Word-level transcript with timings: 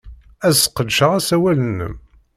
Ad 0.47 0.55
sqedceɣ 0.55 1.11
asawal-nnem. 1.19 1.95